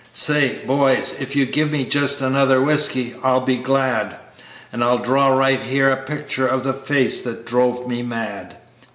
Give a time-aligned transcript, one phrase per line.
[0.13, 4.15] "Say, boys, if you give me just another whiskey I'll be glad,
[4.73, 8.57] And I'll draw right here a picture of the face that drove me mad.